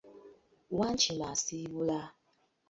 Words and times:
Wankima 0.77 1.25
asiibula! 1.33 1.99